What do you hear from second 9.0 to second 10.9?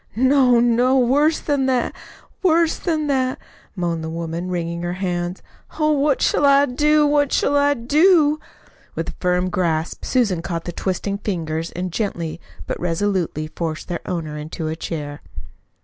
a firm grasp Susan caught the